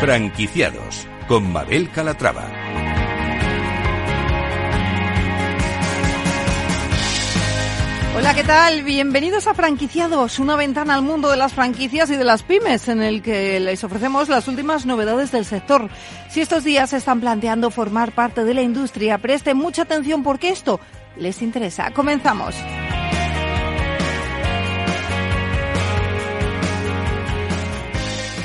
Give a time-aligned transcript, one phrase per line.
[0.00, 2.50] Franquiciados con Mabel Calatrava.
[8.16, 8.82] Hola, ¿qué tal?
[8.82, 13.02] Bienvenidos a Franquiciados, una ventana al mundo de las franquicias y de las pymes, en
[13.02, 15.90] el que les ofrecemos las últimas novedades del sector.
[16.30, 20.48] Si estos días se están planteando formar parte de la industria, presten mucha atención porque
[20.48, 20.80] esto
[21.18, 21.90] les interesa.
[21.90, 22.54] Comenzamos.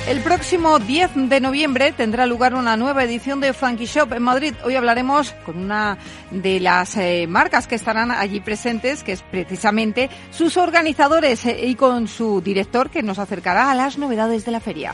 [0.08, 4.54] El próximo 10 de noviembre tendrá lugar una nueva edición de Frankie Shop en Madrid.
[4.64, 5.98] Hoy hablaremos con una
[6.30, 11.74] de las eh, marcas que estarán allí presentes, que es precisamente sus organizadores eh, y
[11.74, 14.94] con su director que nos acercará a las novedades de la feria.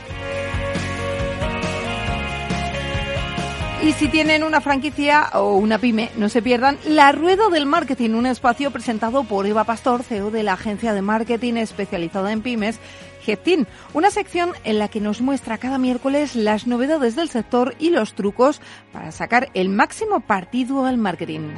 [3.84, 8.12] Y si tienen una franquicia o una pyme, no se pierdan La Rueda del Marketing,
[8.12, 12.80] un espacio presentado por Eva Pastor, CEO de la agencia de marketing especializada en pymes,
[13.22, 17.90] Getin, una sección en la que nos muestra cada miércoles las novedades del sector y
[17.90, 21.50] los trucos para sacar el máximo partido al marketing.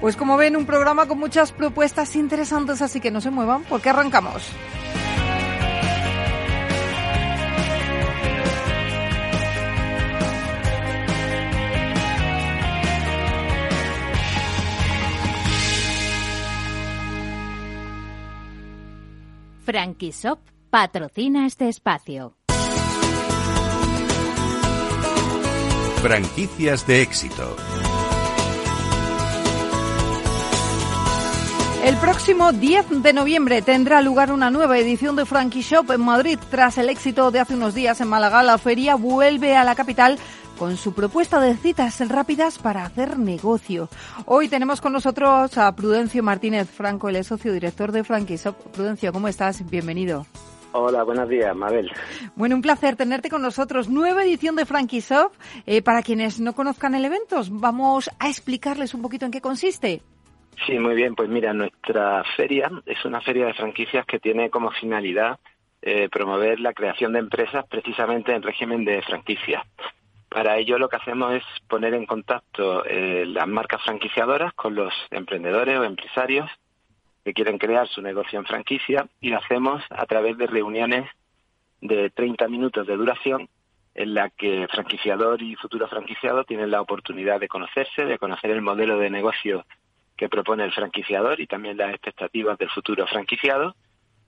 [0.00, 3.88] Pues como ven, un programa con muchas propuestas interesantes, así que no se muevan porque
[3.88, 4.52] arrancamos.
[19.66, 20.38] Franquishop
[20.70, 22.36] patrocina este espacio.
[26.00, 27.56] Franquicias de éxito.
[31.82, 36.38] El próximo 10 de noviembre tendrá lugar una nueva edición de Frankie Shop en Madrid.
[36.48, 40.16] Tras el éxito de hace unos días en Málaga, la feria vuelve a la capital
[40.56, 43.88] con su propuesta de citas rápidas para hacer negocio.
[44.24, 48.56] Hoy tenemos con nosotros a Prudencio Martínez Franco, el socio director de Shop.
[48.72, 49.68] Prudencio, ¿cómo estás?
[49.70, 50.26] Bienvenido.
[50.72, 51.90] Hola, buenos días, Mabel.
[52.34, 53.88] Bueno, un placer tenerte con nosotros.
[53.88, 55.32] Nueva edición de Franquishop.
[55.66, 60.02] Eh, para quienes no conozcan el evento, vamos a explicarles un poquito en qué consiste.
[60.66, 61.14] Sí, muy bien.
[61.14, 65.38] Pues mira, nuestra feria es una feria de franquicias que tiene como finalidad
[65.82, 69.64] eh, promover la creación de empresas precisamente en régimen de franquicia.
[70.36, 74.92] Para ello lo que hacemos es poner en contacto eh, las marcas franquiciadoras con los
[75.10, 76.50] emprendedores o empresarios
[77.24, 81.08] que quieren crear su negocio en franquicia y lo hacemos a través de reuniones
[81.80, 83.48] de 30 minutos de duración
[83.94, 88.60] en la que franquiciador y futuro franquiciado tienen la oportunidad de conocerse, de conocer el
[88.60, 89.64] modelo de negocio
[90.18, 93.74] que propone el franquiciador y también las expectativas del futuro franquiciado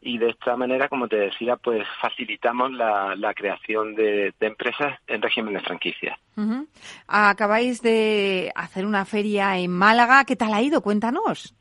[0.01, 5.55] y de esta manera, como te decía, pues facilitamos la, creación de, empresas en régimen
[5.55, 6.19] de franquicia.
[7.07, 10.25] Acabáis de hacer una feria en Málaga.
[10.25, 10.83] ¿Qué tal ha ido?
[10.83, 11.55] Cuéntanos.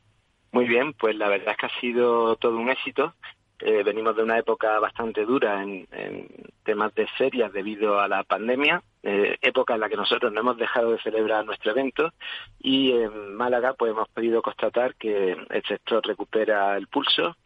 [0.52, 3.14] Muy bien, pues la verdad es que ha sido todo un éxito.
[3.60, 5.86] Eh, venimos de una época bastante dura en,
[6.62, 10.58] temas de ferias debido a la pandemia, eh, época en la que nosotros no hemos
[10.58, 12.12] dejado de celebrar nuestro evento
[12.60, 17.36] y en Málaga pues hemos podido constatar que el sector recupera el pulso,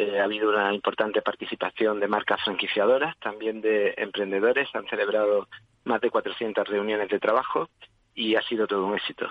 [0.00, 4.68] eh, ha habido una importante participación de marcas franquiciadoras, también de emprendedores.
[4.74, 5.48] Han celebrado
[5.82, 7.68] más de 400 reuniones de trabajo
[8.14, 9.28] y ha sido todo un éxito.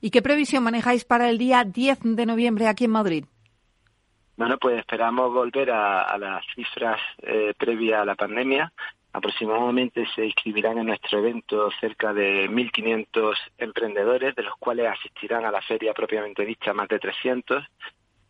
[0.00, 3.24] ¿Y qué previsión manejáis para el día 10 de noviembre aquí en Madrid?
[4.36, 8.72] Bueno, pues esperamos volver a, las cifras eh, previas a la pandemia.
[9.12, 15.52] Aproximadamente se inscribirán en nuestro evento cerca de 1.500 emprendedores, de los cuales asistirán a
[15.52, 17.64] la feria propiamente dicha más de 300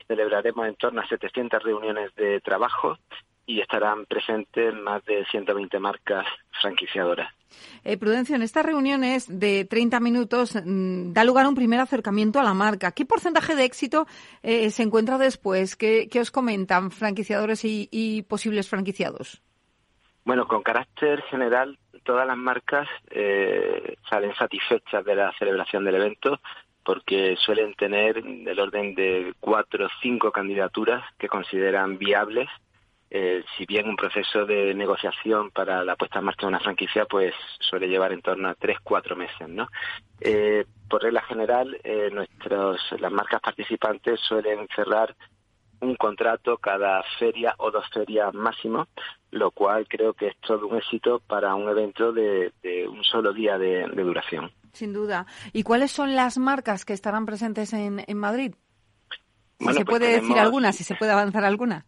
[0.08, 2.98] celebraremos en torno a 700 reuniones de trabajo
[3.46, 6.26] y estarán presentes más de 120 marcas
[6.60, 7.32] franquiciadoras.
[7.82, 12.38] Eh, Prudencio, en estas reuniones de 30 minutos mm, da lugar a un primer acercamiento
[12.38, 12.92] a la marca.
[12.92, 14.06] ¿Qué porcentaje de éxito
[14.42, 15.76] eh, se encuentra después?
[15.76, 19.40] ¿Qué, os comentan franquiciadores y, posibles franquiciados?
[20.24, 26.38] Bueno, con carácter general, todas las marcas eh, salen satisfechas de la celebración del evento
[26.88, 32.48] porque suelen tener del orden de cuatro o cinco candidaturas que consideran viables.
[33.10, 37.04] Eh, si bien un proceso de negociación para la puesta en marcha de una franquicia
[37.04, 39.66] pues suele llevar en torno a tres cuatro meses no
[40.20, 45.16] eh, por regla general eh, nuestros las marcas participantes suelen cerrar
[45.80, 48.88] un contrato cada feria o dos ferias máximo,
[49.30, 52.52] lo cual creo que es todo un éxito para un evento de,
[52.88, 54.50] un solo día de, duración.
[54.72, 55.26] Sin duda.
[55.52, 58.54] ¿Y cuáles son las marcas que estarán presentes en, en Madrid?
[59.58, 61.84] Si se pues puede decir alguna, si se puede avanzar alguna.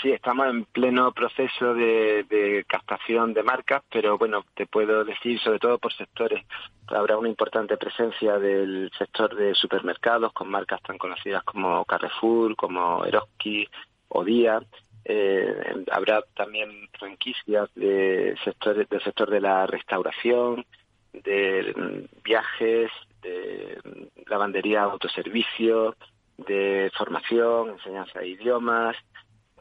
[0.00, 5.58] Sí, estamos en pleno proceso de, captación de marcas, pero bueno, te puedo decir, sobre
[5.58, 6.44] todo por sectores,
[6.86, 13.04] habrá una importante presencia del sector de supermercados con marcas tan conocidas como Carrefour, como
[13.04, 13.68] Eroski
[14.08, 14.60] o Día.
[15.04, 20.64] Eh, habrá también franquicias de sector, del sector de la restauración,
[21.12, 22.90] de viajes,
[23.22, 23.78] de
[24.26, 25.96] lavandería, autoservicio,
[26.38, 28.96] de formación, enseñanza de idiomas,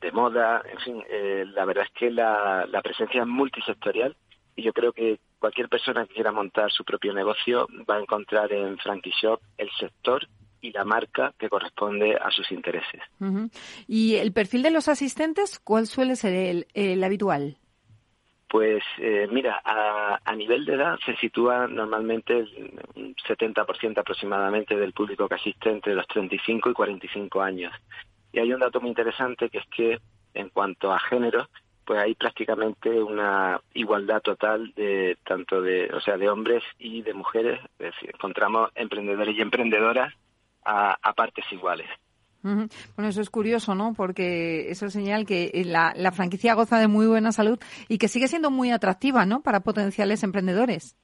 [0.02, 4.16] de moda, en fin, eh, la verdad es que la, la presencia es multisectorial
[4.56, 8.52] y yo creo que cualquier persona que quiera montar su propio negocio va a encontrar
[8.52, 10.28] en Frankie Shop el sector
[10.62, 13.02] y la marca que corresponde a sus intereses.
[13.88, 17.58] ¿Y el perfil de los asistentes, cuál suele ser el, habitual?
[18.52, 22.46] Pues eh, mira, a, a, nivel de edad se sitúa normalmente
[22.96, 27.74] un 70% aproximadamente del público que asiste entre los 35 y 45 años.
[28.34, 30.00] Y hay un dato muy interesante que es que
[30.34, 31.48] en cuanto a género,
[31.86, 37.14] pues hay prácticamente una igualdad total de tanto de, o sea, de hombres y de
[37.14, 37.58] mujeres.
[37.80, 40.14] Es decir, encontramos emprendedores y emprendedoras
[40.66, 41.88] a, partes iguales.
[42.44, 42.70] Bueno,
[43.10, 43.94] eso es curioso, ¿no?
[43.94, 48.08] Porque eso es señal que la, la, franquicia goza de muy buena salud y que
[48.08, 49.42] sigue siendo muy atractiva, ¿no?
[49.42, 50.96] Para potenciales emprendedores.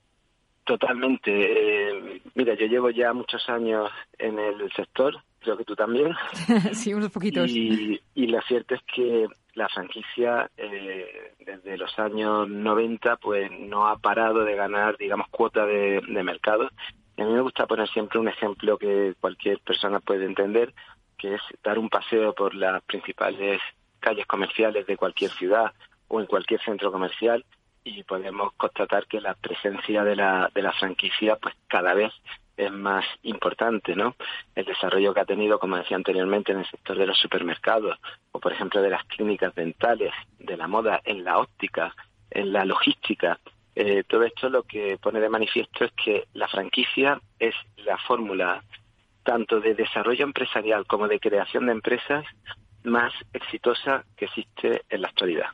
[0.64, 1.32] Totalmente.
[1.32, 6.14] Eh, mira, yo llevo ya muchos años en el sector, creo que tú también.
[6.74, 7.50] sí, unos poquitos.
[7.50, 13.88] Y, y lo cierto es que la franquicia eh, desde los años 90 pues no
[13.88, 16.70] ha parado de ganar, digamos, cuota de, de mercado
[17.18, 20.74] a mí me gusta poner siempre un ejemplo que cualquier persona puede entender,
[21.18, 23.62] que es dar un paseo por las principales
[24.00, 25.74] calles comerciales de cualquier ciudad
[26.08, 27.44] o en cualquier centro comercial
[27.84, 32.14] y podemos constatar que la presencia de la, de la franquicia pues cada vez
[32.58, 34.16] es más importante, ¿no?
[34.56, 38.00] El desarrollo que ha tenido, como decía anteriormente, en el sector de los supermercados
[38.32, 41.94] o, por ejemplo, de las clínicas dentales, de la moda, en la óptica,
[42.32, 43.40] en la logística,
[43.80, 48.64] eh, todo esto lo que pone de manifiesto es que la franquicia es la fórmula
[49.28, 52.24] tanto de desarrollo empresarial como de creación de empresas
[52.86, 55.48] más exitosa que existe en la actualidad.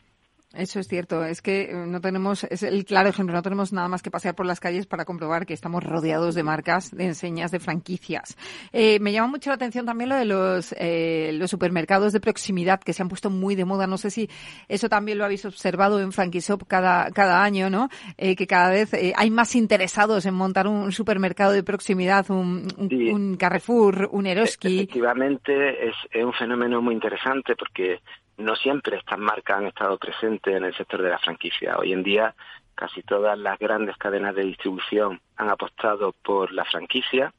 [0.53, 3.87] Eso es cierto, es que eh, no tenemos, es el claro ejemplo, no tenemos nada
[3.87, 7.49] más que pasear por las calles para comprobar que estamos rodeados de marcas, de enseñas,
[7.49, 8.37] de franquicias.
[8.71, 12.79] Eh, me llama mucho la atención también lo de los, eh, los supermercados de proximidad
[12.81, 13.87] que se han puesto muy de moda.
[13.87, 14.29] No sé si
[14.67, 17.89] eso también lo habéis observado en Franquishop cada, cada año, ¿no?
[18.17, 24.07] que cada vez hay más interesados en montar un supermercado de proximidad, un, un, Carrefour,
[24.11, 24.81] un Eroski.
[24.81, 27.99] Efectivamente, es un fenómeno muy interesante porque
[28.37, 31.77] no siempre estas marcas han estado presentes en el sector de la franquicia.
[31.77, 32.35] Hoy en día
[32.75, 37.33] casi todas las grandes cadenas de distribución han apostado por la franquicia,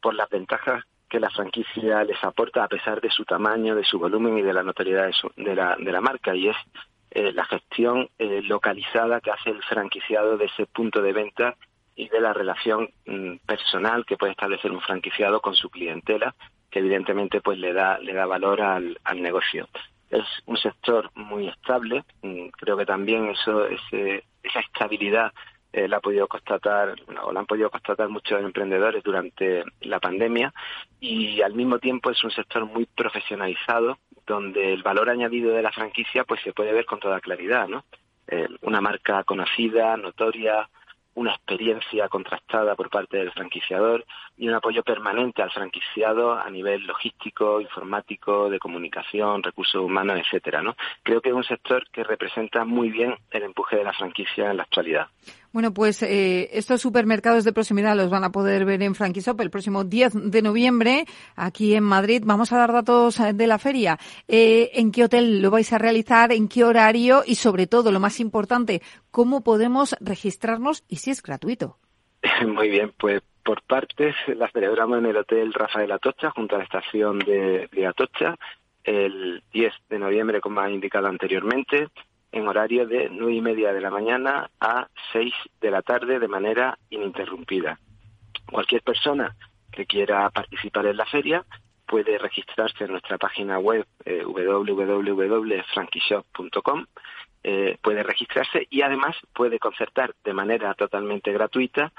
[0.00, 3.98] por las ventajas que la franquicia les aporta a pesar de su tamaño, de su
[3.98, 6.56] volumen y de la notoriedad de, la, de la, marca y es
[7.12, 11.56] eh, la gestión eh, localizada que hace el franquiciado de ese punto de venta
[11.94, 16.34] y de la relación mm, personal que puede establecer un franquiciado con su clientela
[16.70, 19.68] que evidentemente pues le da le da valor al, al negocio
[20.10, 22.04] es un sector muy estable.
[22.22, 25.32] Mm, creo que también eso, esa estabilidad
[25.72, 30.54] eh, la ha podido constatar, o la han podido constatar muchos emprendedores durante la pandemia
[31.00, 35.72] y al mismo tiempo es un sector muy profesionalizado donde el valor añadido de la
[35.72, 37.84] franquicia pues se puede ver con toda claridad, ¿no?
[38.26, 40.68] Eh, una marca conocida, notoria,
[41.16, 44.04] una experiencia contrastada por parte del franquiciador
[44.36, 50.62] y un apoyo permanente al franquiciado a nivel logístico, informático, de comunicación, recursos humanos, etcétera,
[50.62, 50.76] ¿no?
[51.02, 54.58] Creo que es un sector que representa muy bien el empuje de la franquicia en
[54.58, 55.08] la actualidad.
[55.56, 59.48] Bueno, pues eh, estos supermercados de proximidad los van a poder ver en Franquisop el
[59.48, 62.22] próximo 10 de noviembre aquí en Madrid.
[62.26, 63.96] Vamos a dar datos eh, de la feria.
[64.28, 66.30] Eh, ¿En qué hotel lo vais a realizar?
[66.30, 67.22] ¿En qué horario?
[67.26, 71.78] Y sobre todo, lo más importante, ¿cómo podemos registrarnos y si es gratuito?
[72.46, 76.64] Muy bien, pues por partes la celebramos en el Hotel Rafael Atocha, junto a la
[76.64, 78.36] estación de, de Atocha,
[78.84, 81.88] el 10 de noviembre, como ha indicado anteriormente
[82.36, 86.28] en horario de nueve y media de la mañana a seis de la tarde de
[86.28, 87.78] manera ininterrumpida.
[88.50, 89.34] Cualquier persona
[89.72, 91.46] que quiera participar en la feria
[91.86, 96.84] puede registrarse en nuestra página web eh, www.frankishop.com,
[97.42, 101.90] eh, puede registrarse y además puede concertar de manera totalmente gratuita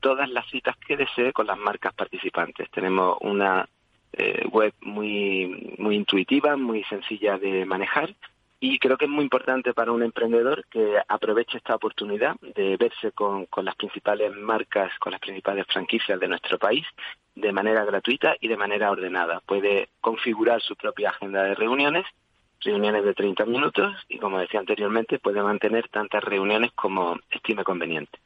[0.00, 2.70] todas las citas que desee con las marcas participantes.
[2.70, 3.66] Tenemos una
[4.12, 8.14] eh, web muy, muy intuitiva, muy sencilla de manejar
[8.58, 13.12] y creo que es muy importante para un emprendedor que aproveche esta oportunidad de verse
[13.12, 16.86] con, las principales marcas, con las principales franquicias de nuestro país
[17.34, 19.40] de manera gratuita y de manera ordenada.
[19.40, 22.06] Puede configurar su propia agenda de reuniones,
[22.60, 28.18] reuniones de 30 minutos y, como decía anteriormente, puede mantener tantas reuniones como estime conveniente.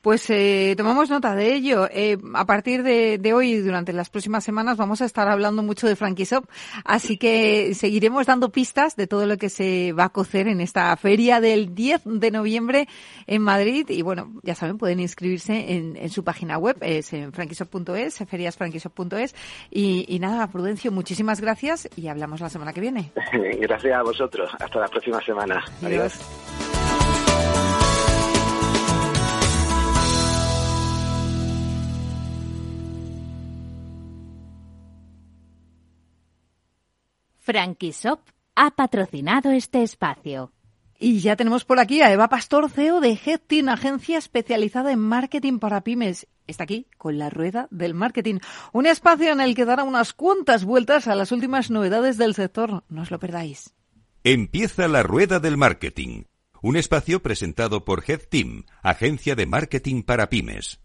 [0.00, 1.88] Pues eh, tomamos nota de ello.
[1.90, 5.86] Eh, a partir de, hoy y durante las próximas semanas vamos a estar hablando mucho
[5.86, 6.44] de Frankishop,
[6.84, 10.96] así que seguiremos dando pistas de todo lo que se va a cocer en esta
[10.96, 12.88] feria del 10 de noviembre
[13.26, 13.86] en Madrid.
[13.88, 19.34] Y bueno, ya saben, pueden inscribirse en, su página web, es en frankishop.es, feriasfrankishop.es.
[19.70, 23.10] Y, y nada, Prudencio, muchísimas gracias y hablamos la semana que viene.
[23.60, 24.50] Gracias a vosotros.
[24.60, 25.64] Hasta la próxima semana.
[25.82, 26.14] Adiós.
[37.44, 38.20] Frankishop
[38.56, 40.50] ha patrocinado este espacio.
[40.98, 45.58] Y ya tenemos por aquí a Eva Pastor, CEO de Headteam, agencia especializada en marketing
[45.58, 46.26] para pymes.
[46.46, 48.38] Está aquí con la rueda del marketing,
[48.72, 52.82] un espacio en el que dará unas cuantas vueltas a las últimas novedades del sector.
[52.88, 53.74] No os lo perdáis.
[54.22, 56.22] Empieza la rueda del marketing,
[56.62, 60.80] un espacio presentado por Headteam, agencia de marketing para pymes.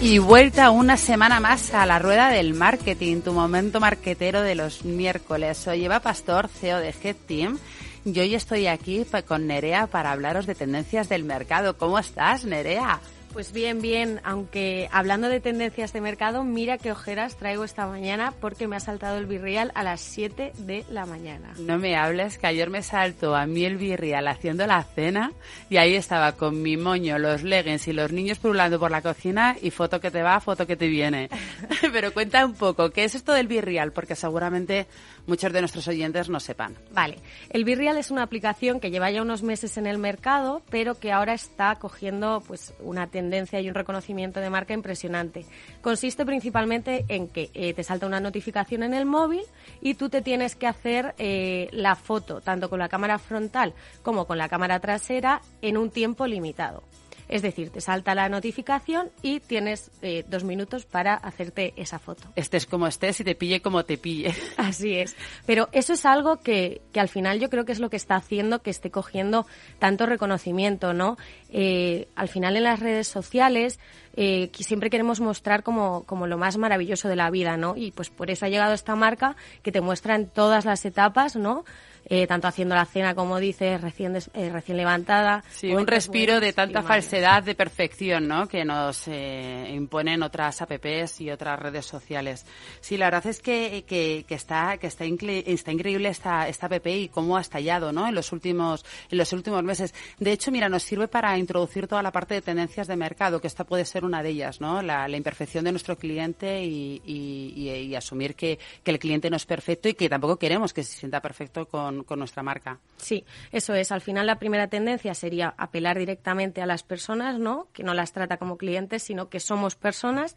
[0.00, 4.84] Y vuelta una semana más a la rueda del marketing, tu momento marketero de los
[4.84, 5.56] miércoles.
[5.56, 7.58] Soy Eva Pastor, CEO de Head Team.
[8.04, 11.76] Y hoy estoy aquí con Nerea para hablaros de tendencias del mercado.
[11.76, 13.00] ¿Cómo estás, Nerea?
[13.36, 18.32] Pues bien, bien, aunque hablando de tendencias de mercado, mira qué ojeras traigo esta mañana
[18.40, 21.52] porque me ha saltado el birrial a las 7 de la mañana.
[21.58, 25.32] No me hables, que ayer me saltó a mí el birrial haciendo la cena
[25.68, 29.54] y ahí estaba con mi moño, los leggings y los niños pululando por la cocina
[29.60, 31.28] y foto que te va, foto que te viene.
[31.92, 33.92] Pero cuenta un poco, ¿qué es esto del birrial?
[33.92, 34.86] Porque seguramente
[35.26, 36.74] muchos de nuestros oyentes no sepan.
[36.92, 37.18] Vale,
[37.50, 41.12] el Virreal es una aplicación que lleva ya unos meses en el mercado, pero que
[41.12, 45.46] ahora está cogiendo pues una tendencia y un reconocimiento de marca impresionante.
[45.80, 49.42] Consiste principalmente en que eh, te salta una notificación en el móvil
[49.80, 54.26] y tú te tienes que hacer eh, la foto tanto con la cámara frontal como
[54.26, 56.82] con la cámara trasera en un tiempo limitado.
[57.28, 62.28] Es decir, te salta la notificación y tienes eh, dos minutos para hacerte esa foto.
[62.36, 64.34] Estés como estés y te pille como te pille.
[64.56, 65.16] Así es.
[65.46, 68.16] Pero eso es algo que, que al final yo creo que es lo que está
[68.16, 69.46] haciendo que esté cogiendo
[69.78, 71.16] tanto reconocimiento, ¿no?
[71.50, 73.78] Eh, al final en las redes sociales
[74.16, 77.76] eh, siempre queremos mostrar como, como lo más maravilloso de la vida, ¿no?
[77.76, 81.36] Y pues por eso ha llegado esta marca que te muestra en todas las etapas,
[81.36, 81.64] ¿no?
[82.08, 85.42] Eh, tanto haciendo la cena, como dices, recién, eh, recién levantada.
[85.48, 88.46] Sí, un respiro de tanta falsedad, de perfección, ¿no?
[88.46, 92.46] Que nos eh, imponen otras apps y otras redes sociales.
[92.80, 96.86] Sí, la verdad es que, que, que está, que está, está increíble esta, esta app
[96.86, 98.06] y cómo ha estallado, ¿no?
[98.06, 99.92] En los últimos, en los últimos meses.
[100.18, 103.48] De hecho, mira, nos sirve para introducir toda la parte de tendencias de mercado, que
[103.48, 104.80] esta puede ser una de ellas, ¿no?
[104.80, 109.36] La, la imperfección de nuestro cliente y, y, y, asumir que, que el cliente no
[109.36, 112.78] es perfecto y que tampoco queremos que se sienta perfecto con con, nuestra marca.
[112.96, 113.92] Sí, eso es.
[113.92, 117.68] Al final la primera tendencia sería apelar directamente a las personas, ¿no?
[117.72, 120.36] Que no las trata como clientes, sino que somos personas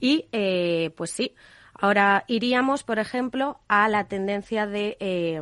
[0.00, 1.34] y, eh, pues sí,
[1.82, 5.40] Ahora iríamos, por ejemplo, a la tendencia de, eh,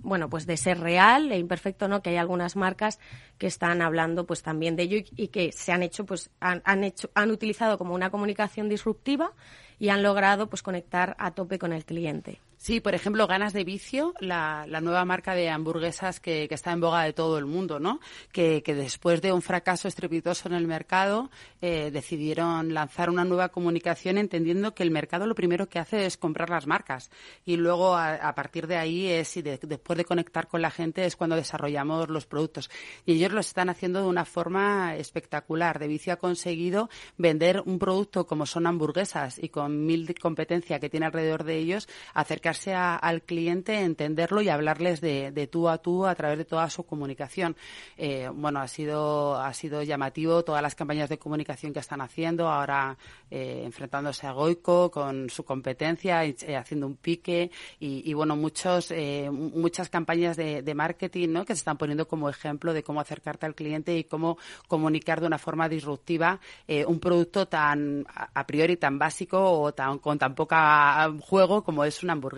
[0.00, 2.00] bueno, pues de ser real e imperfecto, ¿no?
[2.00, 2.98] Que hay algunas marcas
[3.36, 6.84] que están hablando, pues también de ello y, que se han hecho, pues han, han,
[6.84, 9.32] hecho, han utilizado como una comunicación disruptiva
[9.78, 12.40] y han logrado, pues conectar a tope con el cliente.
[12.60, 17.04] Sí, por ejemplo, Ganas de Vicio, la, nueva marca de hamburguesas que, está en boga
[17.04, 18.00] de todo el mundo, ¿no?
[18.32, 21.30] Que, después de un fracaso estrepitoso en el mercado,
[21.62, 26.16] eh, decidieron lanzar una nueva comunicación entendiendo que el mercado lo primero que hace es
[26.16, 27.10] comprar las marcas.
[27.44, 31.14] Y luego, a, partir de ahí, es y después de conectar con la gente, es
[31.14, 32.70] cuando desarrollamos los productos.
[33.06, 35.78] Y ellos lo están haciendo de una forma espectacular.
[35.78, 40.80] De Vicio ha conseguido vender un producto como son hamburguesas y con mil de competencia
[40.80, 46.06] que tiene alrededor de ellos, acerca al cliente, entenderlo y hablarles de, tú a tú
[46.06, 47.56] a través de toda su comunicación.
[47.96, 52.48] Eh, bueno, ha sido, ha sido llamativo todas las campañas de comunicación que están haciendo,
[52.48, 52.96] ahora
[53.30, 57.50] eh, enfrentándose a Goico con su competencia, y, eh, haciendo un pique
[57.80, 58.92] y, bueno, muchos,
[59.30, 61.44] muchas campañas de, marketing ¿no?
[61.44, 64.38] que se están poniendo como ejemplo de cómo acercarte al cliente y cómo
[64.68, 66.40] comunicar de una forma disruptiva
[66.86, 72.02] un producto tan a priori tan básico o tan, con tan poca juego como es
[72.02, 72.37] una hamburguesa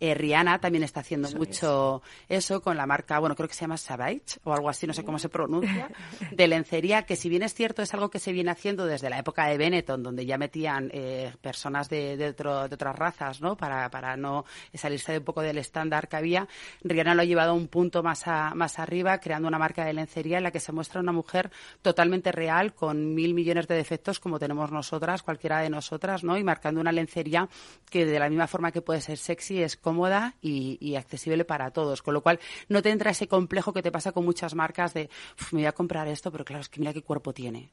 [0.00, 3.76] eh, Rihanna también está haciendo mucho eso con la marca, bueno, creo que se llama
[3.76, 5.88] Savage o algo así, no sé cómo se pronuncia,
[6.32, 9.18] de lencería, que si bien es cierto es algo que se viene haciendo desde la
[9.18, 13.56] época de Benetton, donde ya metían eh, personas de, de, otras razas, ¿no?
[13.56, 16.48] Para, para no salirse de un poco del estándar que había,
[16.82, 20.38] Rihanna lo ha llevado a un punto más, más arriba, creando una marca de lencería
[20.38, 21.50] en la que se muestra una mujer
[21.82, 26.36] totalmente real, con mil millones de defectos como tenemos nosotras, cualquiera de nosotras, ¿no?
[26.36, 27.48] Y marcando una lencería
[27.90, 31.70] que de la misma forma que puede ser es sexy, es cómoda y, accesible para
[31.70, 32.02] todos.
[32.02, 35.10] Con lo cual, no te entra ese complejo que te pasa con muchas marcas de,
[35.50, 37.70] me voy a comprar esto, pero claro, es que mira qué cuerpo tiene.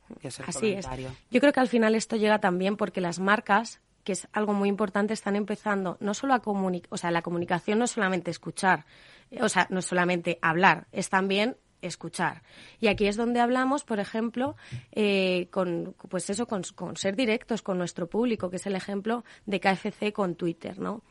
[0.47, 0.87] Así es.
[1.29, 4.67] Yo creo que al final esto llega también porque las marcas que es algo muy
[4.67, 8.85] importante, están empezando no solo a comunicar, o sea, la comunicación no es solamente escuchar,
[9.39, 12.43] o sea, no es solamente hablar, es también escuchar.
[12.79, 14.55] Y aquí es donde hablamos, por ejemplo,
[14.91, 16.63] eh, con, pues eso, con,
[16.95, 21.03] ser directos con nuestro público, que es el ejemplo de KFC con Twitter, ¿no?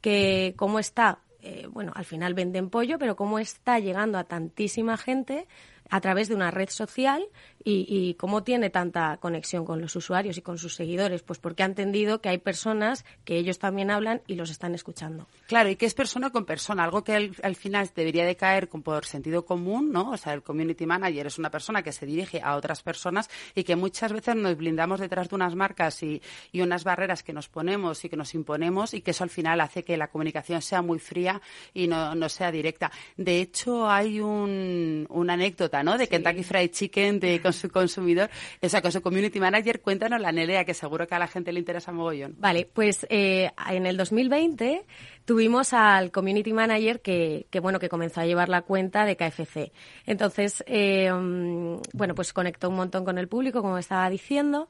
[0.00, 4.96] Que cómo está, eh, bueno, al final venden pollo, pero cómo está llegando a tantísima
[4.96, 5.46] gente
[5.90, 7.26] a través de una red social
[7.70, 11.66] y, cómo tiene tanta conexión con los usuarios y con sus seguidores, pues porque ha
[11.66, 15.26] entendido que hay personas que ellos también hablan y los están escuchando.
[15.46, 18.82] Claro, y que es persona con persona, algo que al, final debería de caer con,
[18.82, 20.10] por sentido común, ¿no?
[20.10, 23.64] O sea, el community manager es una persona que se dirige a otras personas y
[23.64, 26.22] que muchas veces nos blindamos detrás de unas marcas y,
[26.54, 29.84] unas barreras que nos ponemos y que nos imponemos y que eso al final hace
[29.84, 31.40] que la comunicación sea muy fría
[31.72, 32.90] y no, no sea directa.
[33.16, 35.96] De hecho, hay un, una anécdota, ¿no?
[35.96, 38.30] De Kentucky Fried Chicken, de consumidor,
[38.62, 39.80] o sea, con su community manager.
[39.80, 42.34] Cuéntanos la Nerea, que seguro que a la gente le interesa mogollón.
[42.38, 44.86] Vale, pues eh, en el 2020
[45.24, 49.72] tuvimos al community manager que, que, bueno, que comenzó a llevar la cuenta de KFC.
[50.06, 54.68] Entonces, eh, mm, bueno, pues conectó un montón con el público, como estaba diciendo,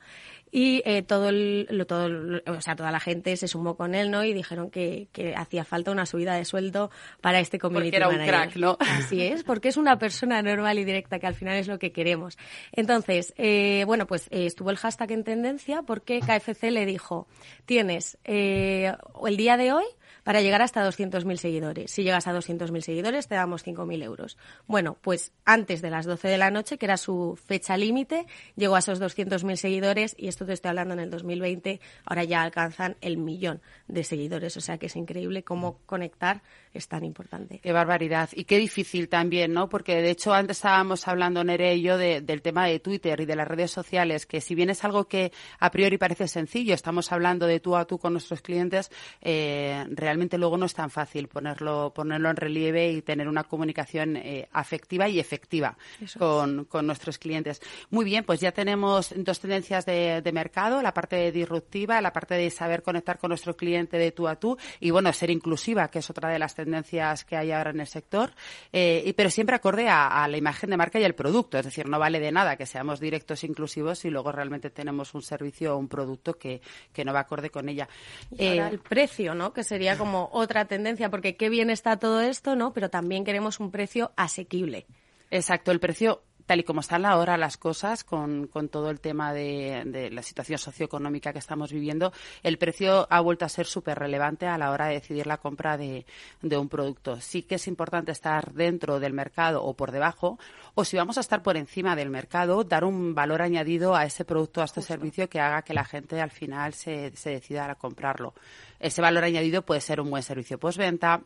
[0.50, 2.08] y eh, todo, el, todo
[2.46, 4.24] o sea, toda la gente se sumó con él, ¿no?
[4.24, 6.90] Y dijeron que, que hacía falta una subida de sueldo
[7.20, 8.76] para este community porque era un crack, ¿no?
[8.80, 11.92] Así es, porque es una persona normal y directa que al final es lo que
[11.92, 12.38] queremos.
[12.72, 17.26] Entonces, eh, bueno, pues eh, estuvo el hashtag en tendencia porque KFC le dijo,
[17.66, 18.92] tienes eh,
[19.26, 19.84] el día de hoy
[20.24, 21.90] para llegar hasta 200.000 seguidores.
[21.90, 24.36] Si llegas a 200.000 seguidores, te damos 5.000 euros.
[24.66, 28.76] Bueno, pues antes de las 12 de la noche, que era su fecha límite, llegó
[28.76, 32.96] a esos 200.000 seguidores y esto te estoy hablando en el 2020, ahora ya alcanzan
[33.00, 34.56] el millón de seguidores.
[34.56, 37.58] O sea que es increíble cómo conectar es tan importante.
[37.58, 38.28] Qué barbaridad.
[38.32, 39.68] Y qué difícil también, ¿no?
[39.68, 43.36] Porque de hecho antes estábamos hablando, Nere y yo, del tema de Twitter y de
[43.36, 47.46] las redes sociales, que si bien es algo que a priori parece sencillo, estamos hablando
[47.46, 48.90] de tú a tú con nuestros clientes,
[49.20, 54.16] eh, realmente luego no es tan fácil ponerlo, ponerlo en relieve y tener una comunicación
[54.16, 55.76] eh, afectiva y efectiva
[56.18, 57.60] con, nuestros clientes.
[57.90, 62.50] Muy bien, pues ya tenemos dos tendencias de, mercado, la parte disruptiva, la parte de
[62.50, 66.10] saber conectar con nuestro cliente de tú a tú y, bueno, ser inclusiva, que es
[66.10, 68.32] otra de las tendencias que hay ahora en el sector,
[68.72, 71.58] eh, y, pero siempre acorde a, la imagen de marca y el producto.
[71.58, 75.14] Es decir, no vale de nada que seamos directos e inclusivos si luego realmente tenemos
[75.14, 76.60] un servicio o un producto que,
[76.92, 77.88] que no va acorde con ella.
[78.36, 79.52] Eh, el precio, ¿no?
[79.52, 82.72] Que sería como otra tendencia, porque qué bien está todo esto, ¿no?
[82.72, 84.86] Pero también queremos un precio asequible.
[85.30, 89.34] Exacto, el precio tal y como están ahora las cosas, con, con todo el tema
[89.34, 92.10] de, la situación socioeconómica que estamos viviendo,
[92.42, 95.76] el precio ha vuelto a ser súper relevante a la hora de decidir la compra
[95.76, 96.06] de,
[96.40, 97.20] de, un producto.
[97.20, 100.38] Sí que es importante estar dentro del mercado o por debajo,
[100.74, 104.24] o si vamos a estar por encima del mercado, dar un valor añadido a ese
[104.24, 107.74] producto, a este servicio que haga que la gente al final se, se decida a
[107.74, 108.32] comprarlo.
[108.80, 111.22] Ese valor añadido puede ser un buen servicio postventa,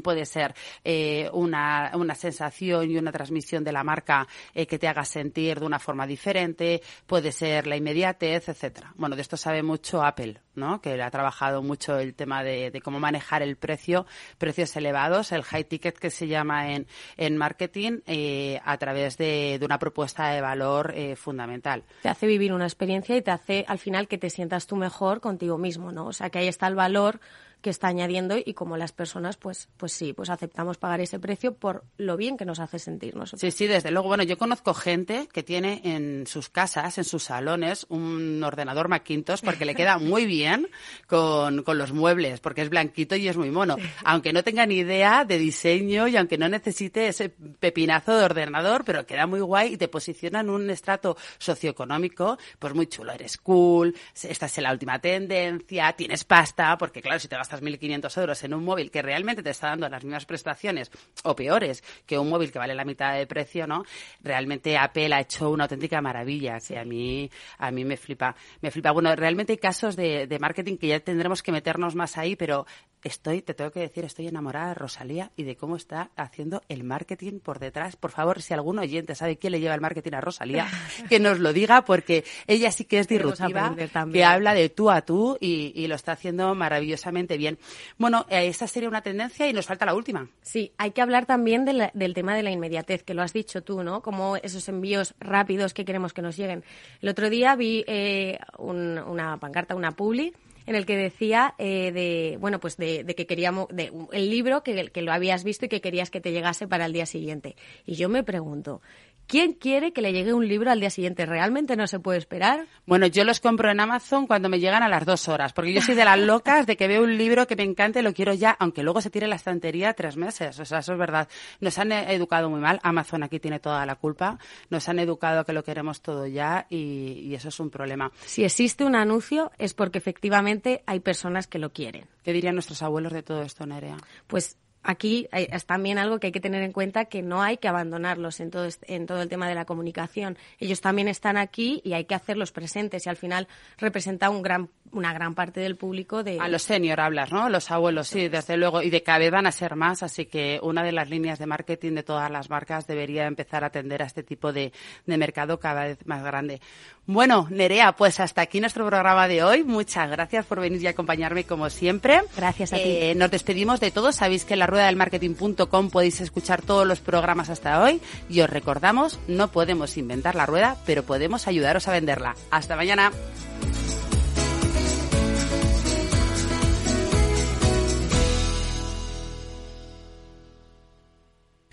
[0.00, 4.88] puede ser eh, una, una, sensación y una transmisión de la marca eh, que te
[4.88, 8.92] haga sentir de una forma diferente, puede ser la inmediatez, etcétera.
[8.96, 10.80] Bueno, de esto sabe mucho Apple, ¿no?
[10.80, 14.06] Que ha trabajado mucho el tema de, cómo manejar el precio,
[14.38, 19.58] precios elevados, el high ticket que se llama en, en marketing, eh, a través de,
[19.58, 21.84] de, una propuesta de valor fundamental.
[22.02, 25.20] Te hace vivir una experiencia y te hace al final que te sientas tú mejor
[25.20, 26.06] contigo mismo, ¿no?
[26.06, 27.20] O sea, que ahí está el valor
[27.62, 31.54] que está añadiendo y como las personas, pues, pues sí, pues aceptamos pagar ese precio
[31.54, 33.40] por lo bien que nos hace sentir nosotros.
[33.40, 34.08] Sí, sí, desde luego.
[34.08, 39.40] Bueno, yo conozco gente que tiene en sus casas, en sus salones, un ordenador Macintosh
[39.42, 40.68] porque le queda muy bien
[41.06, 43.76] con, con los muebles, porque es blanquito y es muy mono.
[44.04, 48.84] Aunque no tenga ni idea de diseño y aunque no necesite ese pepinazo de ordenador,
[48.84, 53.12] pero queda muy guay y te posiciona en un estrato socioeconómico, pues muy chulo.
[53.12, 58.20] Eres cool, estás es la última tendencia, tienes pasta, porque claro, si te vas 1.500
[58.20, 60.90] euros en un móvil que realmente te está dando las mismas prestaciones
[61.24, 63.84] o peores que un móvil que vale la mitad de precio, ¿no?
[64.22, 68.34] Realmente Apple ha hecho una auténtica maravilla que a mí, a mí me flipa.
[68.60, 68.92] Me flipa.
[68.92, 72.66] Bueno, realmente hay casos de, de marketing que ya tendremos que meternos más ahí, pero
[73.02, 76.84] estoy, te tengo que decir, estoy enamorada de Rosalía y de cómo está haciendo el
[76.84, 77.96] marketing por detrás.
[77.96, 80.66] Por favor, si algún oyente sabe quién le lleva el marketing a Rosalía,
[81.08, 83.74] que nos lo diga, porque ella sí que es disruptiva,
[84.12, 87.58] que habla de tú a tú y, y, lo está haciendo maravillosamente bien.
[87.98, 90.28] Bueno, eh, esa sería una tendencia y nos falta la última.
[90.42, 93.82] Sí, hay que hablar también del tema de la inmediatez, que lo has dicho tú,
[93.82, 94.02] ¿no?
[94.02, 96.64] Como esos envíos rápidos que queremos que nos lleguen.
[97.00, 100.32] El otro día vi eh, una pancarta, una publi,
[100.66, 104.88] en el que decía eh, de, bueno, pues de, que queríamos, de, el libro que,
[104.88, 107.56] que lo habías visto y que querías que te llegase para el día siguiente.
[107.86, 108.80] Y yo me pregunto,
[109.26, 111.24] ¿Quién quiere que le llegue un libro al día siguiente?
[111.24, 112.66] ¿Realmente no se puede esperar?
[112.86, 115.80] Bueno, yo los compro en Amazon cuando me llegan a las dos horas, porque yo
[115.80, 118.34] soy de las locas de que veo un libro que me encanta y lo quiero
[118.34, 120.58] ya, aunque luego se tire la estantería tres meses.
[120.60, 121.28] O sea, eso es verdad.
[121.60, 122.78] Nos han educado muy mal.
[122.82, 124.38] Amazon aquí tiene toda la culpa.
[124.68, 128.12] Nos han educado a que lo queremos todo ya y, y eso es un problema.
[128.26, 132.06] Si existe un anuncio es porque efectivamente hay personas que lo quieren.
[132.22, 133.96] ¿Qué dirían nuestros abuelos de todo esto, Nerea?
[134.26, 137.68] Pues aquí es también algo que hay que tener en cuenta que no hay que
[137.68, 140.36] abandonarlos en todo, en todo el tema de la comunicación.
[140.58, 144.68] Ellos también están aquí y hay que hacerlos presentes y al final representa un gran,
[144.90, 146.38] una gran parte del público de...
[146.40, 147.48] A los senior hablas, ¿no?
[147.48, 148.82] Los abuelos, sí, desde luego.
[148.82, 151.46] Y de cada vez van a ser más, así que una de las líneas de
[151.46, 154.72] marketing de todas las marcas debería empezar a atender a este tipo de,
[155.06, 156.60] de mercado cada vez más grande.
[157.06, 159.64] Bueno, Nerea, pues hasta aquí nuestro programa de hoy.
[159.64, 162.20] Muchas gracias por venir y acompañarme como siempre.
[162.36, 162.82] Gracias a ti.
[162.84, 164.14] Eh, nos despedimos de todos.
[164.16, 168.00] Sabéis que la rueda del marketing.com podéis escuchar todos los programas hasta hoy.
[168.30, 172.36] Y os recordamos, no podemos inventar la rueda, pero podemos ayudaros a venderla.
[172.50, 173.12] Hasta mañana.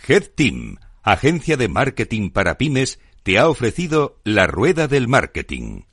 [0.06, 5.89] Head Team, agencia de marketing para pymes te ha ofrecido la rueda del marketing.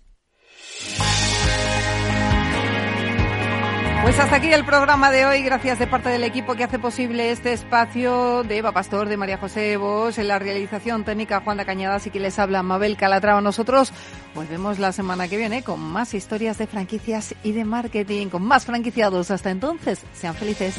[4.06, 5.42] Pues hasta aquí el programa de hoy.
[5.42, 9.36] Gracias de parte del equipo que hace posible este espacio de Eva Pastor, de María
[9.36, 13.40] José Vos, en la realización técnica Juan de Cañadas y que les habla Mabel Calatrava.
[13.40, 13.92] Nosotros
[14.32, 18.64] volvemos la semana que viene con más historias de franquicias y de marketing, con más
[18.64, 19.32] franquiciados.
[19.32, 20.76] Hasta entonces, sean felices.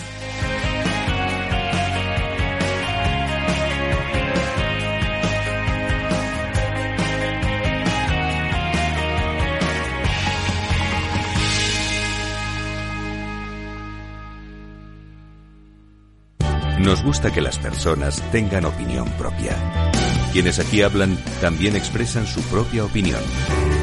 [16.79, 19.91] Nos gusta que las personas tengan opinión propia.
[20.31, 23.19] Quienes aquí hablan también expresan su propia opinión.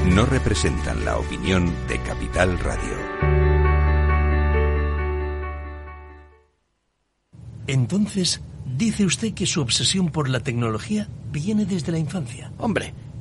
[0.06, 3.14] No representan la opinión de Capital Radio.
[7.66, 12.52] Entonces, dice usted que su obsesión por la tecnología viene desde la infancia.
[12.58, 12.94] Hombre,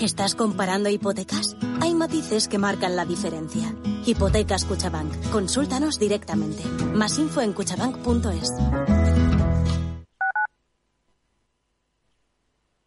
[0.00, 1.56] ¿Estás comparando hipotecas?
[1.80, 3.74] Hay matices que marcan la diferencia.
[4.06, 5.12] Hipotecas Cuchabank.
[5.30, 6.62] Consúltanos directamente.
[6.94, 8.52] Más info en cuchabank.es.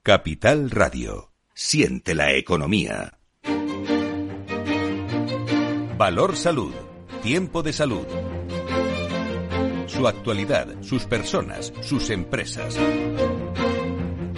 [0.02, 1.34] Capital Radio.
[1.54, 3.20] Siente la economía.
[5.98, 6.74] Valor Salud.
[7.22, 8.06] Tiempo de salud.
[9.88, 12.78] Su actualidad, sus personas, sus empresas.